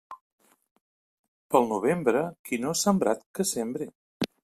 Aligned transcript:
Pel 1.55 1.69
novembre, 1.73 2.25
qui 2.49 2.61
no 2.65 2.75
ha 2.75 2.81
sembrat, 2.83 3.25
que 3.39 3.51
sembre. 3.55 3.93